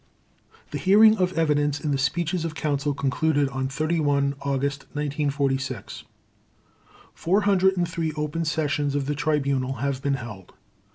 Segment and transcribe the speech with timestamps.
[0.71, 6.05] The hearing of evidence and the speeches of Counsel concluded on 31 August 1946.
[7.13, 10.53] Four hundred and three open sessions of the Tribunal have been held.